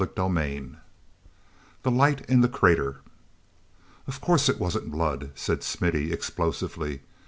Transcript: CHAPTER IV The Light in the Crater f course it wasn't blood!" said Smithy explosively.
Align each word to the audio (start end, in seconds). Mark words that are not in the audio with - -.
CHAPTER 0.03 0.25
IV 0.35 0.77
The 1.83 1.91
Light 1.91 2.21
in 2.27 2.41
the 2.41 2.49
Crater 2.49 3.01
f 4.07 4.19
course 4.19 4.49
it 4.49 4.59
wasn't 4.59 4.89
blood!" 4.89 5.29
said 5.35 5.61
Smithy 5.61 6.11
explosively. 6.11 7.01